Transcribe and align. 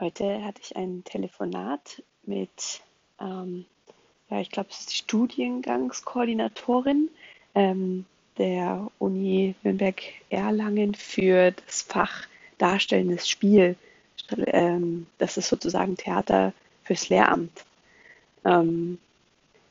Heute 0.00 0.44
hatte 0.44 0.60
ich 0.60 0.74
ein 0.74 1.04
Telefonat 1.04 2.02
mit, 2.24 2.80
ähm, 3.20 3.64
ja, 4.28 4.40
ich 4.40 4.50
glaube, 4.50 4.70
es 4.70 4.80
ist 4.80 4.90
die 4.90 4.96
Studiengangskoordinatorin 4.96 7.10
ähm, 7.54 8.04
der 8.36 8.90
Uni 8.98 9.54
Nürnberg-Erlangen 9.62 10.96
für 10.96 11.52
das 11.52 11.82
Fach 11.82 12.26
Darstellendes 12.58 13.28
Spiel. 13.28 13.76
Ähm, 14.48 15.06
das 15.18 15.36
ist 15.36 15.48
sozusagen 15.48 15.96
Theater 15.96 16.52
fürs 16.82 17.08
Lehramt. 17.08 17.64
Ähm, 18.44 18.98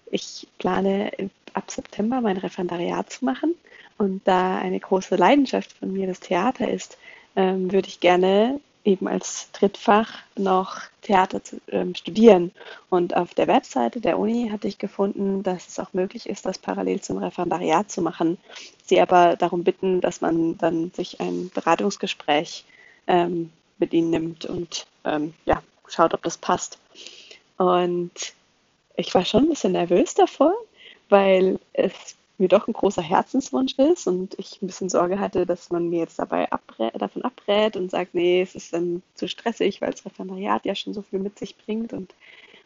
ich 0.09 0.47
plane 0.57 1.11
ab 1.53 1.69
September 1.69 2.21
mein 2.21 2.37
Referendariat 2.37 3.11
zu 3.11 3.25
machen 3.25 3.55
und 3.97 4.25
da 4.25 4.57
eine 4.57 4.79
große 4.79 5.17
Leidenschaft 5.17 5.73
von 5.73 5.91
mir 5.91 6.07
das 6.07 6.21
Theater 6.21 6.69
ist, 6.69 6.97
ähm, 7.35 7.73
würde 7.73 7.89
ich 7.89 7.99
gerne 7.99 8.61
eben 8.85 9.07
als 9.07 9.49
Drittfach 9.51 10.19
noch 10.35 10.81
Theater 11.01 11.43
zu, 11.43 11.59
ähm, 11.69 11.95
studieren. 11.95 12.51
Und 12.89 13.15
auf 13.15 13.33
der 13.33 13.47
Webseite 13.47 14.01
der 14.01 14.19
Uni 14.19 14.49
hatte 14.51 14.67
ich 14.67 14.77
gefunden, 14.77 15.43
dass 15.43 15.67
es 15.67 15.79
auch 15.79 15.93
möglich 15.93 16.27
ist, 16.27 16.45
das 16.45 16.57
parallel 16.57 17.01
zum 17.01 17.17
Referendariat 17.17 17.89
zu 17.89 18.01
machen. 18.01 18.37
Sie 18.85 18.99
aber 18.99 19.35
darum 19.35 19.63
bitten, 19.63 20.01
dass 20.01 20.21
man 20.21 20.57
dann 20.57 20.91
sich 20.91 21.19
ein 21.21 21.49
Beratungsgespräch 21.53 22.65
ähm, 23.07 23.51
mit 23.77 23.93
ihnen 23.93 24.09
nimmt 24.09 24.45
und 24.45 24.85
ähm, 25.05 25.33
ja, 25.45 25.61
schaut, 25.87 26.13
ob 26.13 26.23
das 26.23 26.37
passt. 26.37 26.77
Und 27.57 28.11
ich 28.95 29.13
war 29.13 29.25
schon 29.25 29.43
ein 29.43 29.49
bisschen 29.49 29.73
nervös 29.73 30.13
davor, 30.13 30.53
weil 31.09 31.59
es 31.73 32.15
mir 32.43 32.49
doch 32.49 32.67
ein 32.67 32.73
großer 32.73 33.01
Herzenswunsch 33.01 33.79
ist 33.79 34.05
und 34.05 34.37
ich 34.37 34.61
ein 34.61 34.67
bisschen 34.67 34.89
Sorge 34.89 35.19
hatte, 35.19 35.45
dass 35.45 35.71
man 35.71 35.89
mir 35.89 35.99
jetzt 35.99 36.19
dabei 36.19 36.51
abrä 36.51 36.91
davon 36.97 37.23
abrät 37.23 37.77
und 37.77 37.89
sagt, 37.89 38.13
nee, 38.13 38.41
es 38.41 38.53
ist 38.53 38.73
dann 38.73 39.01
zu 39.15 39.29
stressig, 39.29 39.81
weil 39.81 39.91
das 39.91 40.05
Referendariat 40.05 40.65
ja 40.65 40.75
schon 40.75 40.93
so 40.93 41.01
viel 41.01 41.19
mit 41.19 41.39
sich 41.39 41.55
bringt 41.57 41.93
und 41.93 42.13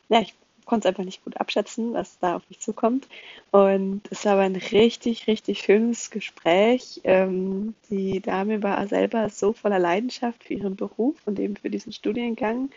ja, 0.10 0.20
ich 0.20 0.34
konnte 0.66 0.88
es 0.88 0.90
einfach 0.90 1.06
nicht 1.06 1.24
gut 1.24 1.40
abschätzen, 1.40 1.94
was 1.94 2.18
da 2.20 2.36
auf 2.36 2.42
mich 2.50 2.60
zukommt. 2.60 3.08
Und 3.52 4.02
es 4.10 4.26
war 4.26 4.34
aber 4.34 4.42
ein 4.42 4.56
richtig, 4.56 5.28
richtig 5.28 5.60
schönes 5.60 6.12
Gespräch. 6.12 7.00
Ähm, 7.06 7.74
die 7.90 8.20
Dame 8.20 8.62
war 8.64 8.86
selber 8.88 9.30
so 9.30 9.54
voller 9.54 9.80
Leidenschaft 9.80 10.44
für 10.44 10.56
ihren 10.56 10.76
Beruf 10.76 11.16
und 11.26 11.40
eben 11.40 11.56
für 11.56 11.70
diesen 11.70 11.94
Studiengang 11.94 12.70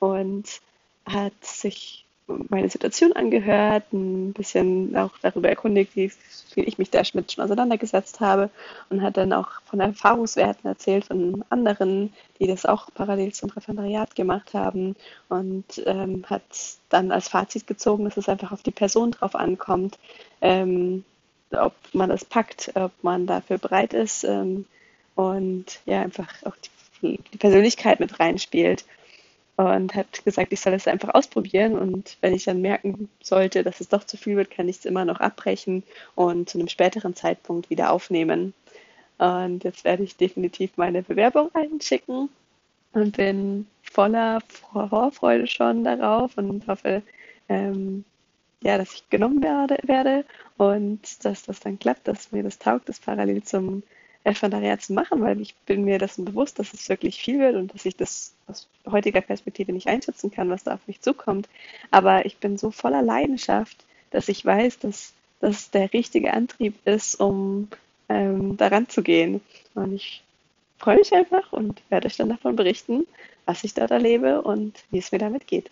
und 0.00 0.60
hat 1.04 1.34
sich 1.42 2.05
meine 2.26 2.68
Situation 2.68 3.12
angehört, 3.12 3.92
ein 3.92 4.32
bisschen 4.32 4.96
auch 4.96 5.12
darüber 5.22 5.48
erkundigt, 5.48 5.94
wie 5.94 6.10
ich 6.56 6.78
mich 6.78 6.90
damit 6.90 7.32
schon 7.32 7.44
auseinandergesetzt 7.44 8.20
habe 8.20 8.50
und 8.90 9.02
hat 9.02 9.16
dann 9.16 9.32
auch 9.32 9.48
von 9.64 9.80
Erfahrungswerten 9.80 10.68
erzählt 10.68 11.04
von 11.04 11.44
anderen, 11.50 12.12
die 12.40 12.46
das 12.46 12.66
auch 12.66 12.88
parallel 12.92 13.32
zum 13.32 13.50
Referendariat 13.50 14.14
gemacht 14.16 14.54
haben 14.54 14.96
und 15.28 15.82
ähm, 15.86 16.24
hat 16.26 16.42
dann 16.88 17.12
als 17.12 17.28
Fazit 17.28 17.66
gezogen, 17.66 18.04
dass 18.04 18.16
es 18.16 18.28
einfach 18.28 18.52
auf 18.52 18.62
die 18.62 18.70
Person 18.72 19.12
drauf 19.12 19.36
ankommt, 19.36 19.98
ähm, 20.40 21.04
ob 21.52 21.74
man 21.92 22.08
das 22.08 22.24
packt, 22.24 22.72
ob 22.74 22.92
man 23.02 23.26
dafür 23.26 23.58
bereit 23.58 23.94
ist 23.94 24.24
ähm, 24.24 24.64
und 25.14 25.80
ja, 25.86 26.00
einfach 26.02 26.42
auch 26.44 26.56
die, 27.02 27.20
die 27.32 27.38
Persönlichkeit 27.38 28.00
mit 28.00 28.18
reinspielt 28.18 28.84
und 29.56 29.94
hat 29.94 30.24
gesagt, 30.24 30.52
ich 30.52 30.60
soll 30.60 30.74
es 30.74 30.86
einfach 30.86 31.14
ausprobieren 31.14 31.78
und 31.78 32.18
wenn 32.20 32.34
ich 32.34 32.44
dann 32.44 32.60
merken 32.60 33.08
sollte, 33.22 33.62
dass 33.62 33.80
es 33.80 33.88
doch 33.88 34.04
zu 34.04 34.16
viel 34.16 34.36
wird, 34.36 34.50
kann 34.50 34.68
ich 34.68 34.78
es 34.78 34.84
immer 34.84 35.04
noch 35.04 35.20
abbrechen 35.20 35.82
und 36.14 36.50
zu 36.50 36.58
einem 36.58 36.68
späteren 36.68 37.14
Zeitpunkt 37.14 37.70
wieder 37.70 37.90
aufnehmen. 37.90 38.52
Und 39.18 39.64
jetzt 39.64 39.84
werde 39.84 40.02
ich 40.02 40.16
definitiv 40.16 40.76
meine 40.76 41.02
Bewerbung 41.02 41.50
einschicken 41.54 42.28
und 42.92 43.16
bin 43.16 43.66
voller 43.82 44.40
Vorfreude 44.72 45.46
schon 45.46 45.84
darauf 45.84 46.36
und 46.36 46.66
hoffe, 46.66 47.02
ähm, 47.48 48.04
ja, 48.62 48.76
dass 48.76 48.92
ich 48.92 49.08
genommen 49.08 49.42
werde, 49.42 49.78
werde 49.84 50.24
und 50.58 51.24
dass 51.24 51.44
das 51.44 51.60
dann 51.60 51.78
klappt, 51.78 52.08
dass 52.08 52.32
mir 52.32 52.42
das 52.42 52.58
taugt, 52.58 52.88
das 52.88 53.00
parallel 53.00 53.42
zum 53.42 53.82
Referendariat 54.26 54.82
zu 54.82 54.92
machen, 54.92 55.22
weil 55.22 55.40
ich 55.40 55.54
bin 55.66 55.84
mir 55.84 55.98
dessen 55.98 56.24
bewusst, 56.24 56.58
dass 56.58 56.74
es 56.74 56.88
wirklich 56.88 57.20
viel 57.20 57.38
wird 57.38 57.54
und 57.54 57.72
dass 57.72 57.86
ich 57.86 57.96
das 57.96 58.34
aus 58.48 58.68
heutiger 58.90 59.20
Perspektive 59.20 59.72
nicht 59.72 59.86
einschätzen 59.86 60.30
kann, 60.30 60.50
was 60.50 60.64
da 60.64 60.74
auf 60.74 60.86
mich 60.86 61.00
zukommt. 61.00 61.48
Aber 61.90 62.26
ich 62.26 62.38
bin 62.38 62.58
so 62.58 62.70
voller 62.70 63.02
Leidenschaft, 63.02 63.76
dass 64.10 64.28
ich 64.28 64.44
weiß, 64.44 64.80
dass 64.80 65.12
das 65.40 65.70
der 65.70 65.92
richtige 65.92 66.32
Antrieb 66.32 66.74
ist, 66.84 67.20
um 67.20 67.68
ähm, 68.08 68.56
daran 68.56 68.88
zu 68.88 69.02
gehen. 69.02 69.40
Und 69.74 69.94
ich 69.94 70.22
freue 70.78 70.96
mich 70.96 71.12
einfach 71.14 71.52
und 71.52 71.82
werde 71.88 72.06
euch 72.06 72.16
dann 72.16 72.28
davon 72.28 72.56
berichten, 72.56 73.06
was 73.44 73.64
ich 73.64 73.74
dort 73.74 73.90
erlebe 73.90 74.42
und 74.42 74.82
wie 74.90 74.98
es 74.98 75.12
mir 75.12 75.18
damit 75.18 75.46
geht. 75.46 75.70